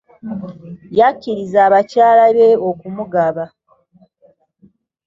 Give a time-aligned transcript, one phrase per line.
[0.99, 3.45] Yakkiriza bakyala be okumugaba.